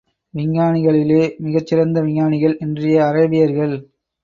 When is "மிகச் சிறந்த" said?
1.37-2.01